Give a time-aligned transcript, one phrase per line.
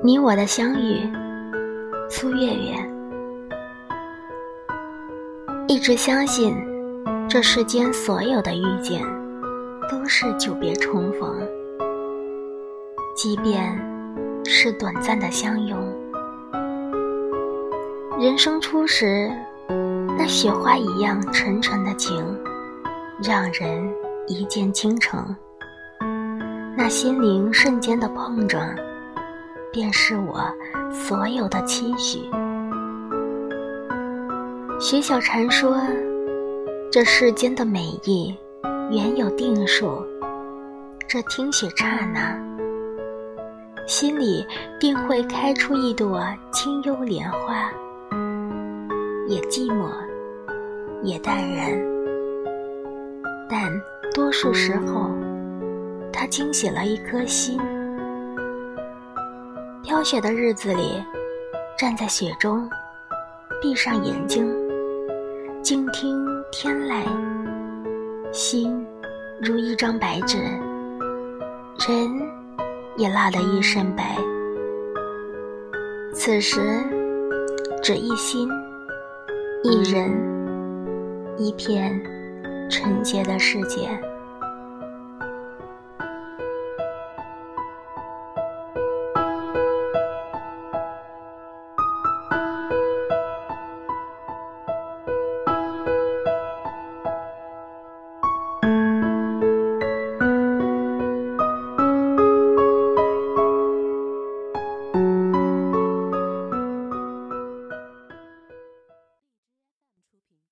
[0.00, 1.10] 你我的相遇，
[2.08, 2.76] 苏月月。
[5.66, 6.56] 一直相信，
[7.28, 9.02] 这世间所有的遇见，
[9.90, 11.36] 都是久别重逢。
[13.16, 13.76] 即便
[14.44, 15.76] 是短暂的相拥，
[18.20, 19.28] 人生初时，
[20.16, 22.24] 那雪花一样沉沉的情，
[23.20, 23.92] 让人
[24.28, 25.34] 一见倾城。
[26.76, 28.64] 那心灵瞬间的碰撞。
[29.72, 30.42] 便是我
[30.92, 32.20] 所有的期许。
[34.80, 35.76] 徐小禅说
[36.90, 38.34] ：“这世间的美意，
[38.90, 40.02] 原有定数。
[41.08, 42.38] 这听雪刹那，
[43.86, 44.46] 心里
[44.78, 46.22] 定会开出一朵
[46.52, 47.70] 清幽莲花。
[49.26, 49.90] 也寂寞，
[51.02, 51.70] 也淡然，
[53.50, 53.60] 但
[54.14, 55.10] 多数时候，
[56.12, 57.60] 它惊喜了一颗心。”
[59.98, 61.02] 飘雪的日子里，
[61.76, 62.70] 站在雪中，
[63.60, 64.48] 闭上眼睛，
[65.60, 67.02] 静听天籁，
[68.32, 68.86] 心
[69.42, 70.38] 如一张白纸，
[71.88, 72.16] 人
[72.96, 74.16] 也落得一身白。
[76.14, 76.60] 此时，
[77.82, 78.48] 只一心，
[79.64, 80.12] 一人，
[81.36, 82.00] 一片
[82.70, 83.88] 纯洁的世界。